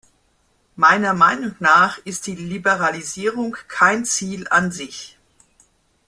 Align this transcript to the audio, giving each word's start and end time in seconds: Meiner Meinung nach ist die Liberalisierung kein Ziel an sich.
Meiner 0.77 1.13
Meinung 1.13 1.53
nach 1.59 1.99
ist 1.99 2.25
die 2.25 2.33
Liberalisierung 2.33 3.55
kein 3.67 4.03
Ziel 4.03 4.47
an 4.49 4.71
sich. 4.71 5.15